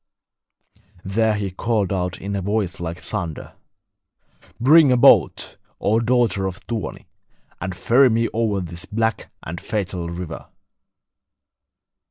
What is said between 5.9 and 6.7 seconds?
daughter of